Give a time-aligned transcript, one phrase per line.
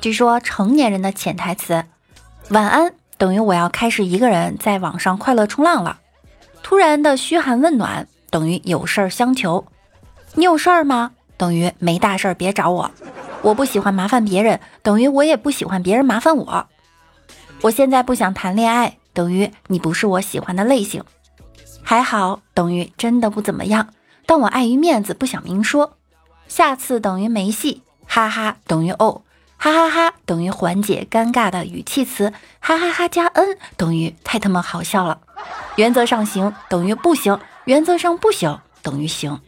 [0.00, 1.84] 据说成年人的潜台词
[2.50, 5.98] “晚安”等于我要开始一个人在网上快乐冲浪了。
[6.62, 9.66] 突然的嘘寒问暖等于有事儿相求。
[10.34, 11.12] 你有事儿吗？
[11.36, 12.90] 等于没大事儿别找我。
[13.42, 16.66] 我不喜欢麻烦别人，等于我也不喜欢别人麻烦我。
[17.62, 21.02] 我现在不想谈恋爱，等于你不是我喜欢的类型。
[21.82, 23.88] 还好等于真的不怎么样，
[24.26, 25.96] 但我碍于面子不想明说。
[26.48, 29.22] 下次等于没戏，哈哈等于哦，
[29.56, 35.20] 哈哈哈等于缓解尴尬的语气词，哈哈哈加 n 等于太他妈好笑了。
[35.76, 39.40] 原则上行等于不行，原则上不行等于行。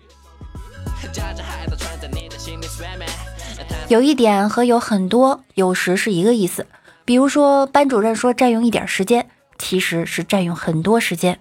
[3.88, 6.66] 有一点和有很多有时是一个意思，
[7.04, 11.38] 比如说班主任说占用一点时间，其实是占用很多时间。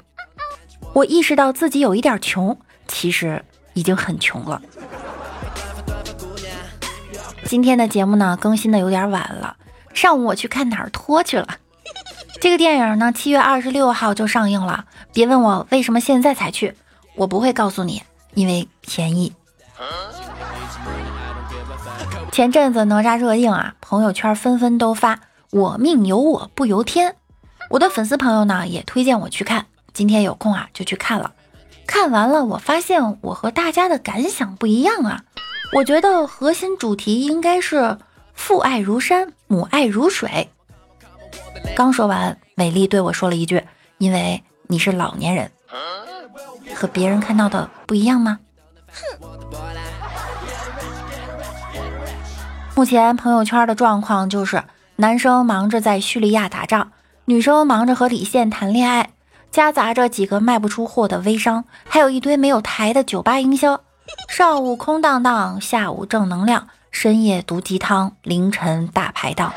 [0.94, 4.62] 我意识到自己有一点穷，其实已经很穷了。
[7.48, 9.56] 今天的节目呢更新的有点晚了，
[9.94, 11.48] 上午我去看哪儿拖去了。
[12.42, 16.76] 这个电影呢七月二十六号就上映了，别问我为什么现在才去，
[17.16, 19.34] 我不会告诉你，因为便宜。
[22.32, 27.16] 前阵子哪吒热映啊，朋友圈纷纷都发“我命由我不由天”。
[27.72, 31.32] 我的粉丝朋友呢也推荐我去看，今天有空啊就去看了。
[31.88, 35.24] 看完了，我发现我和大家的感想不一样啊。
[35.74, 37.98] 我觉得核心主题应该是
[38.34, 40.50] 父爱如山，母爱如水。
[41.76, 43.64] 刚说完，美丽对我说了一句
[44.00, 45.52] ：“因为你是老年人，
[46.74, 48.40] 和别人看到的不一样吗？”
[48.92, 49.28] 哼。
[52.76, 54.64] 目前朋友圈的状况就是，
[54.96, 56.92] 男生忙着在叙利亚打仗，
[57.26, 59.10] 女生忙着和李现谈恋爱，
[59.52, 63.82] 夹杂着几个卖不出货的微商，还有一堆没有台的酒吧营销。
[64.30, 69.54] 上午空荡荡，下午正能量，深夜毒鸡汤，凌晨大排档。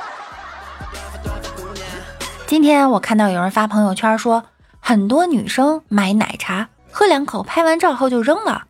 [2.46, 4.44] 今天我看到有人发朋友圈说，
[4.80, 8.64] 很多女生买奶茶喝两口，拍完照后就扔了。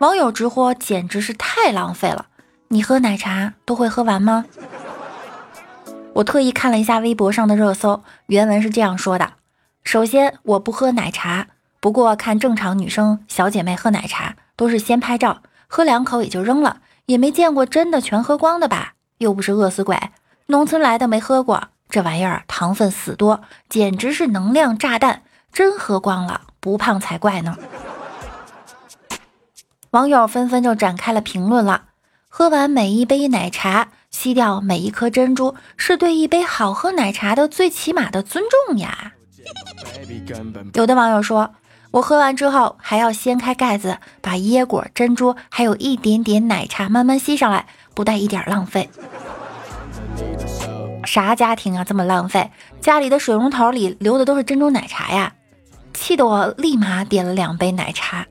[0.00, 2.26] 网友直呼简直是太浪费了。
[2.68, 4.44] 你喝奶茶都会喝完吗？
[6.14, 9.32] 我特意看了一下微博上的热搜，原文是这样说的：
[9.82, 11.48] 首先，我不喝奶茶，
[11.80, 18.94] 不过看正常女生小姐妹喝奶茶都是先拍照，喝两口也就扔了，也没见过真的全喝光的吧？
[19.18, 19.98] 又不是饿死鬼，
[20.46, 25.22] 农村来的没喝过这玩意儿，糖分死多，简直是能量炸弹，
[25.52, 27.56] 真喝光了不胖才怪呢！
[29.90, 31.84] 网友纷纷就展开了评论了。
[32.28, 39.12] 喝完每一杯奶茶，吸掉每一颗珍珠，是对一杯好喝奶茶的最起码的尊重呀。
[40.74, 41.54] 有的网友说，
[41.96, 47.64] 我喝完之后还要掀开盖子，把椰果、珍珠还有一点点奶茶慢慢吸上来，
[47.94, 48.90] 不带一点浪费。
[51.06, 52.50] 啥家庭啊这么浪费？
[52.82, 55.32] 家里的水龙头里流的都是珍珠奶茶呀！
[55.94, 58.26] 气得我立马点了两杯奶茶。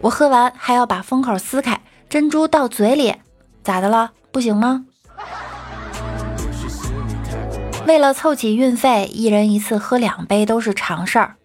[0.00, 3.14] 我喝完还要把封口撕开，珍珠到嘴里。
[3.62, 4.12] 咋的了？
[4.32, 4.86] 不行吗？
[7.86, 11.36] 为了凑齐运费，一人一次喝两杯都是常事儿。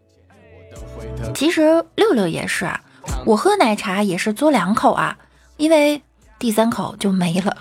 [1.34, 2.81] 其实六六也是啊，
[3.25, 5.18] 我喝奶茶也是嘬两口啊，
[5.58, 6.02] 因为
[6.40, 7.56] 第三口就没了。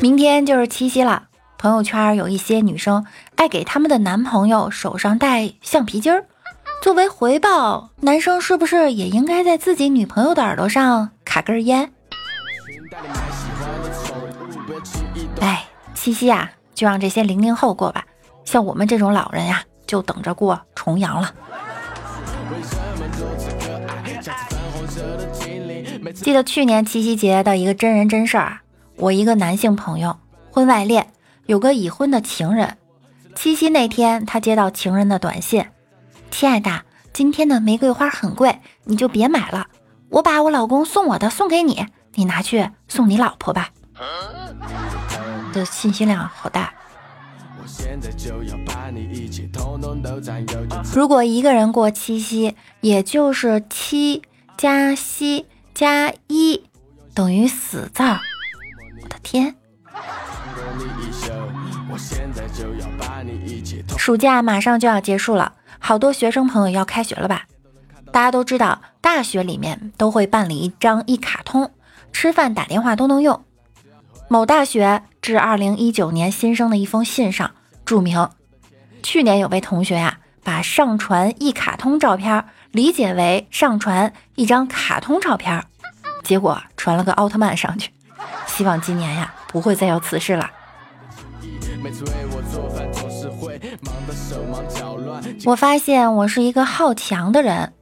[0.00, 1.24] 明天就是七夕了，
[1.58, 3.04] 朋友圈有一些女生
[3.36, 6.26] 爱给他们的男朋友手上戴橡皮筋儿。
[6.82, 11.92] 作为回报，男生是不是也应该在自己女朋友的耳朵上卡根烟？
[15.40, 15.64] 哎，
[15.94, 18.04] 七夕呀，就让这些零零后过吧，
[18.44, 21.34] 像我们这种老人呀，就等着过重阳了。
[26.14, 28.62] 记得去年七夕节的一个真人真事儿啊，
[28.96, 30.16] 我一个男性朋友
[30.50, 31.08] 婚外恋，
[31.46, 32.76] 有个已婚的情人，
[33.34, 35.64] 七夕那天他接到情人的短信。
[36.30, 36.82] 亲爱的，
[37.12, 39.66] 今天的玫瑰花很贵，你就别买了。
[40.10, 43.70] 我把我老公送我的送给你，你拿去送你老婆吧。
[45.52, 46.72] 的信息量好大。
[50.94, 54.22] 如果一个人过七夕，也就是七
[54.56, 56.64] 加西加一
[57.14, 58.20] 等于死字儿。
[59.02, 59.54] 我的天！
[63.96, 67.46] 暑假马上就要结束了，好多学生朋友要开学了吧？
[68.12, 71.70] 大家都知道，大学里面都会办理一张一卡通，
[72.12, 73.44] 吃饭打电话都能用。
[74.28, 77.50] 某大学致二零一九年新生的一封信上
[77.84, 78.28] 注明，
[79.02, 85.64] 去年有位同学呀，把上传一卡通照片理解为上传一张卡通照片，
[86.22, 87.90] 结果传了个奥特曼上去。
[88.46, 90.50] 希望今年呀，不会再有此事了。
[95.44, 97.72] 我发现我是一个好强的人。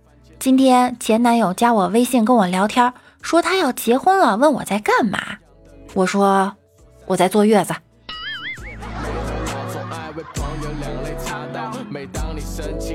[0.41, 2.93] 今天前男友加我微信跟我聊天，
[3.23, 5.39] 说他要结婚了，问我在干嘛。
[5.95, 6.55] 我说
[7.07, 7.75] 我在坐月子。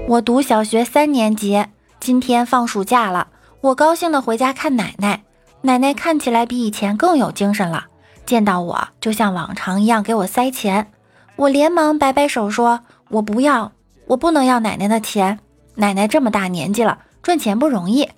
[0.08, 1.66] 我读小学三年级，
[2.00, 3.28] 今天放暑假了，
[3.62, 5.24] 我高兴的回家看奶奶。
[5.62, 7.86] 奶奶看起来比以前更有精神了，
[8.26, 10.92] 见到我就像往常一样给我塞钱。
[11.36, 13.72] 我连忙摆摆手说：“我不要，
[14.08, 15.40] 我不能要奶奶的钱。
[15.76, 18.10] 奶奶这么大年纪了，赚钱不容易。”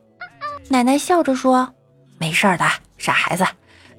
[0.70, 1.74] 奶奶笑着说
[2.18, 2.66] ：“没事儿的，
[2.98, 3.46] 傻孩子。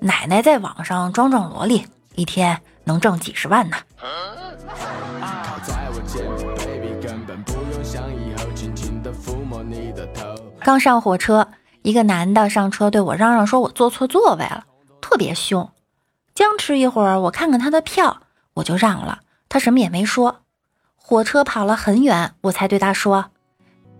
[0.01, 3.77] 奶奶在网上装装萝莉，一天能挣几十万呢。”
[10.63, 11.49] 刚上火车，
[11.83, 14.65] 一个男的上车对我嚷嚷说：“我坐错座位了，
[15.01, 15.71] 特别凶。”
[16.35, 18.23] 僵持一会儿，我看看他的票。
[18.55, 20.43] 我就让了，他什么也没说。
[20.97, 23.31] 火车跑了很远，我才对他说：“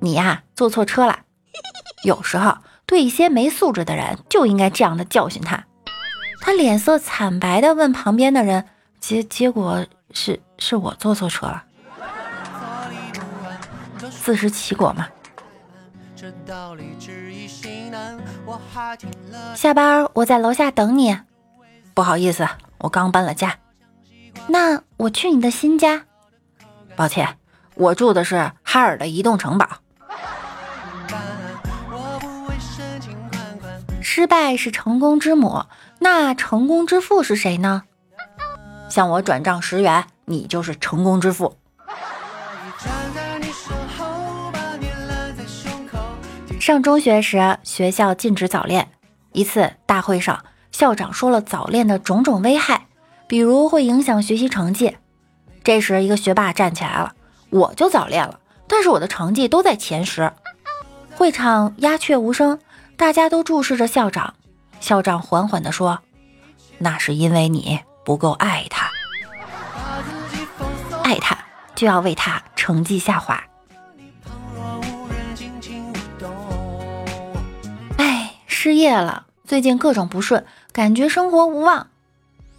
[0.01, 1.21] 你呀，坐错车了。”
[2.05, 2.57] 有时候
[2.87, 5.65] 对一些没素质的人就应该这样的教训他。
[6.41, 8.65] 他脸色惨白的问旁边的人
[8.99, 11.65] ：“结结果是是我坐错车了。”
[14.23, 15.07] 自食其果嘛。
[19.55, 21.19] 下班我在楼下等你。
[21.95, 22.49] 不好意思，
[22.79, 23.59] 我刚搬了家。
[24.49, 26.05] 那我去你的新家。
[26.97, 27.37] 抱歉，
[27.75, 29.69] 我住的是哈尔的移动城堡。
[34.01, 35.65] 失败是成功之母，
[36.03, 37.83] 那成功之父是谁呢？
[38.89, 41.57] 向我转账十元，你就是成功之父。
[46.59, 48.89] 上中学时，学校禁止早恋。
[49.33, 50.43] 一次大会上，
[50.73, 52.87] 校长说了早恋的种种危害。
[53.27, 54.97] 比如会影响学习成绩，
[55.63, 57.15] 这时一个学霸站起来了，
[57.51, 60.33] 我就早恋了，但是我的成绩都在前十。
[61.15, 62.59] 会场鸦雀无声，
[62.97, 64.35] 大家都注视着校长。
[64.81, 66.01] 校长缓缓地说
[66.79, 68.91] ：“那是因为你不够爱他，
[71.05, 71.39] 爱他
[71.75, 73.45] 就要为他成绩下滑。”
[77.99, 81.89] 哎，失业了，最近各种不顺，感觉生活无望。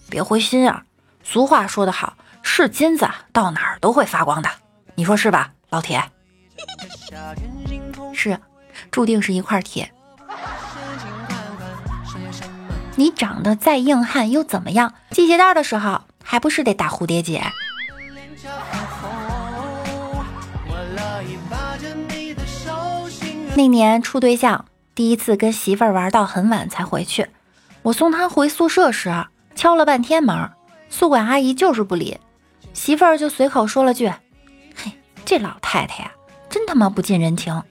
[0.10, 0.84] 别灰心啊！
[1.24, 4.50] 俗话说得好，是金子到哪儿都会发光的，
[4.96, 6.02] 你说是吧，老铁？
[8.14, 8.40] 是，
[8.92, 9.92] 注定是一块铁。
[12.96, 14.94] 你长得再硬汉又怎么样？
[15.12, 17.42] 系鞋带的时候还不是得打蝴蝶结？
[23.56, 24.66] 那年处对象，
[24.96, 27.28] 第一次跟媳妇儿玩到很晚才回去，
[27.82, 29.12] 我送她回宿舍时。
[29.54, 30.50] 敲了半天门，
[30.90, 32.18] 宿管阿姨就是不理，
[32.74, 34.08] 媳妇儿就随口说了句
[34.74, 34.94] ：“嘿，
[35.26, 36.12] 这老太太呀，
[36.50, 37.62] 真他妈不近人情。”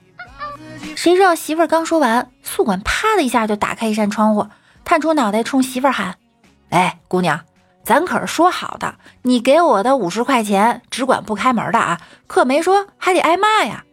[0.95, 4.47] 谁知道媳妇儿刚说完，宿管啪的一下就打开一扇窗户，
[4.83, 6.15] 探出脑袋冲媳妇儿喊
[6.69, 7.39] ：“哎，姑娘，
[7.83, 13.83] 咱可是说好的，你给我的五十块钱只管不开门的啊，可没说还得挨骂呀。”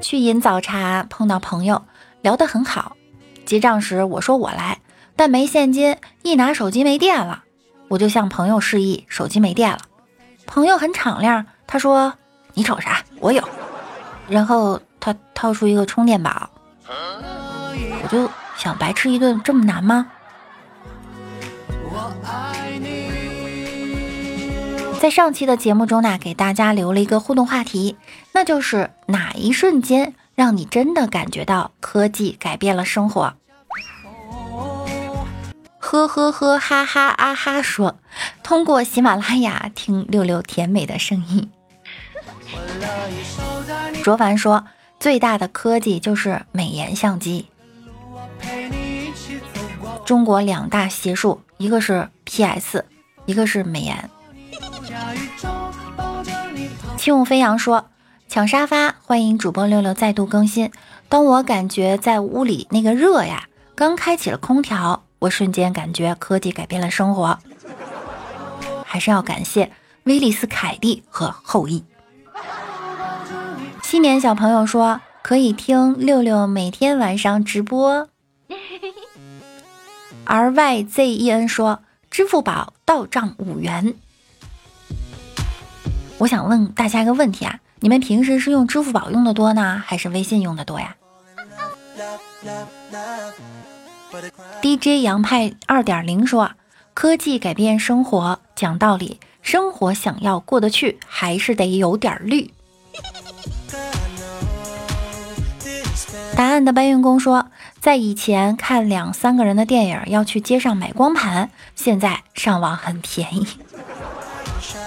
[0.00, 1.82] 去饮早茶，碰到朋友。
[2.22, 2.96] 聊得很好，
[3.44, 4.78] 结账时我说我来，
[5.16, 7.42] 但没现金，一拿手机没电了，
[7.88, 9.78] 我就向朋友示意手机没电了。
[10.46, 12.14] 朋友很敞亮，他说
[12.54, 13.42] 你瞅啥，我有。
[14.28, 16.48] 然后他掏出一个充电宝，
[18.02, 20.06] 我就想白吃一顿这么难吗？
[25.00, 27.96] 在上期的节目中呢，给大家留了一个互动话题，
[28.30, 30.14] 那就是哪一瞬间。
[30.34, 33.34] 让你真的感觉到科技改变了生活。
[35.78, 37.60] 呵呵呵，哈哈啊哈！
[37.60, 37.98] 说
[38.42, 41.50] 通过喜马拉雅听六六甜美的声音。
[44.02, 44.64] 卓凡说
[45.02, 47.46] 最大的科技就是美颜相机。
[50.04, 52.84] 中国两大邪术，一个是 PS，
[53.26, 54.08] 一个是美颜。
[56.96, 57.86] 轻舞飞扬说
[58.30, 60.70] ：“抢沙发，欢迎主播六六再度更新。
[61.08, 67.36] 当我感觉在屋里那个热呀，刚开启了空调，我瞬间感觉科技改变了生活。
[68.84, 69.72] 还是要感谢
[70.04, 71.82] 威利斯凯蒂和后羿。”
[73.92, 78.08] 新年小朋友说：“可以听六六每天晚上直播。
[80.24, 83.92] ”R Y Z E N 说：“支付宝到账五元。”
[86.16, 90.96] 我想问大家一个问题啊，你们平时是用支付宝用的多呢，还是微信用的多呀
[94.62, 96.52] ？DJ 杨派二点零说：
[96.94, 102.50] 科技改变生活，讲道理，生活想要过得去，还是得有点绿。
[106.42, 107.46] 答案的搬运工说，
[107.78, 113.46] 在以前看两三个人的电影要去街上买光盘，现在上网很便宜。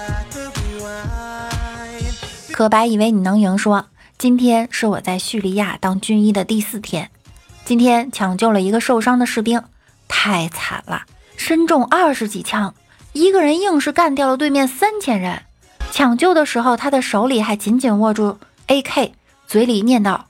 [2.52, 3.86] 可白以为你能赢，说
[4.18, 7.10] 今天是我在叙利亚当军医的第四天，
[7.64, 9.62] 今天抢救了一个受伤的士兵，
[10.08, 11.04] 太惨了，
[11.38, 12.74] 身中二十几枪，
[13.14, 15.40] 一个人硬是干掉了对面三千人。
[15.90, 18.36] 抢救的时候，他的手里还紧紧握住
[18.66, 19.12] AK，
[19.46, 20.20] 嘴里念叨：“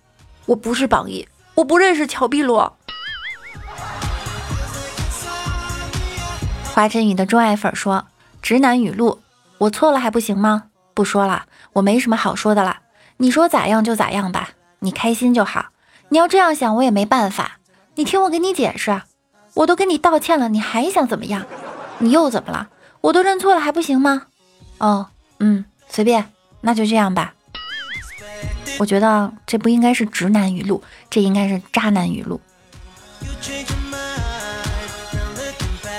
[0.46, 2.76] 我不是榜一，我不认识乔碧萝。”
[6.72, 8.06] 华晨宇的钟爱粉说
[8.42, 9.20] ：“直男语录，
[9.58, 12.78] 我错了还不行吗？”不说了，我没什么好说的了。
[13.18, 14.50] 你说咋样就咋样吧，
[14.80, 15.66] 你开心就好。
[16.08, 17.58] 你要这样想，我也没办法。
[17.96, 19.02] 你听我给你解释，
[19.54, 21.44] 我都跟你道歉了，你还想怎么样？
[21.98, 22.68] 你又怎么了？
[23.00, 24.26] 我都认错了还不行吗？
[24.78, 25.08] 哦，
[25.40, 27.32] 嗯，随便，那就这样吧。
[28.78, 32.40] 我觉得这不应该是直男语录，这应该是渣男语录。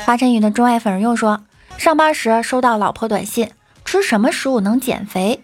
[0.06, 1.44] 华晨宇的钟爱粉又说，
[1.78, 3.52] 上班时收到老婆短信。
[3.84, 5.42] 吃什么食物能减肥？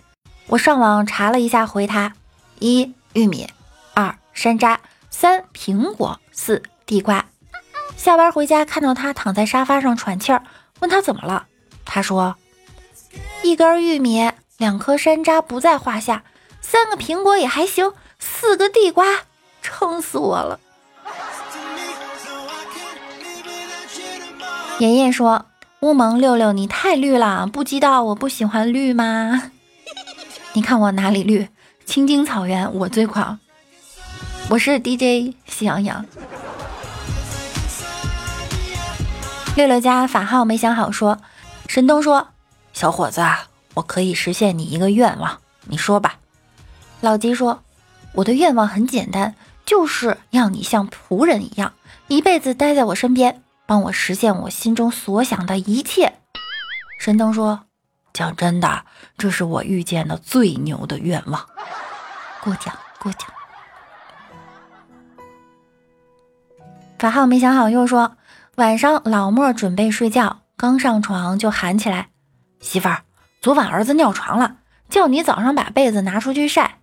[0.48, 2.14] 我上网查了一下，回他：
[2.60, 3.48] 一玉米，
[3.94, 7.26] 二山楂，三苹果，四地瓜。
[7.96, 10.44] 下班回家看到他躺在沙发上喘气儿，
[10.82, 11.46] 问他怎么了？
[11.86, 12.36] 他说：
[13.44, 16.24] 一根玉米，两颗山楂不在话下，
[16.74, 19.06] 三个苹果也还行，四个地瓜，
[19.62, 20.60] 撑死我了。
[24.80, 25.46] 爷爷说。
[25.82, 29.52] 乌蒙六六，你太绿了，不知道我不喜欢绿吗？
[30.54, 31.48] 你看我哪里绿？
[31.86, 33.38] 青青草原我最狂。
[34.50, 36.04] 我是 DJ 喜羊羊。
[39.56, 41.20] 六六家法号没想好说。
[41.68, 42.30] 神东说
[42.74, 43.22] ：“小伙子，
[43.76, 45.38] 我可以实现你一个愿望，
[45.68, 46.16] 你说吧。”
[47.04, 47.62] 老吉说
[48.16, 51.74] ：“我的愿望很简单，就是让你像仆人一样，
[52.08, 56.14] 一辈子待在我身边。”帮我实现我心中所想的一切。
[56.98, 57.66] 神灯说
[58.14, 58.86] ：“讲真的，
[59.18, 61.46] 这是我遇见的最牛的愿望。”
[62.42, 63.28] 过奖过奖。
[66.98, 68.16] 法号没想好，又说
[68.56, 72.12] ：“晚上老莫准备睡觉，刚上床就喊起来
[72.62, 73.04] ：‘媳妇儿，
[73.42, 74.56] 昨晚儿子尿床了，
[74.88, 76.78] 叫你早上把被子拿出去晒。’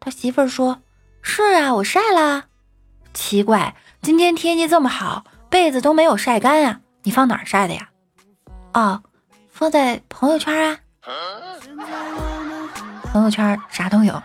[0.00, 0.80] 他媳妇儿说
[1.22, 2.44] ：‘是啊，我晒了。’
[3.14, 7.90] 奇怪，今天天气这么好。”被子都没有晒干呀，你放哪儿晒的呀？
[8.72, 9.04] 哦，
[9.48, 10.80] 放在朋友圈啊。
[13.12, 14.20] 朋友圈啥都有。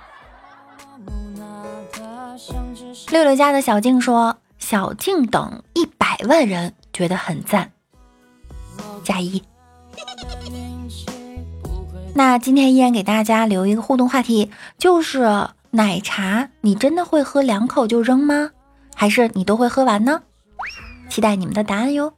[3.11, 7.71] 六六家的小静说：“小静等一百万人觉得很赞，
[9.03, 9.43] 加一。”
[12.15, 18.51] 那今天依然给大家留一个互动话题，就是奶茶，你真的会喝两口就扔吗？
[18.95, 20.21] 还是你都会喝完呢？
[21.09, 22.13] 期待你们的答案哟！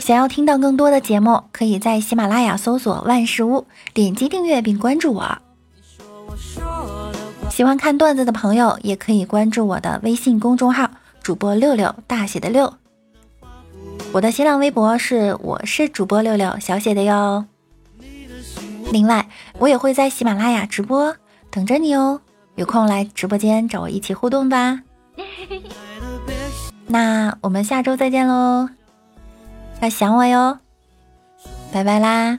[0.00, 5.38] 想要听到更多的节目，可以在喜马拉雅搜索“万事屋”，点击订阅并关注我。
[7.50, 10.90] 喜欢看段子的朋友，也可以关注我的微信公众号
[11.22, 12.74] “主播六六”大写的六。
[14.12, 17.46] 我的新浪微博是我是主播六六小写的哟。
[18.94, 19.26] 另外，
[19.58, 21.16] 我也会在喜马拉雅直播，
[21.50, 22.20] 等着你哦。
[22.54, 24.82] 有空来直播间找我一起互动吧。
[26.86, 28.68] 那我们下周再见喽，
[29.80, 30.60] 要想我哟，
[31.72, 32.38] 拜拜啦。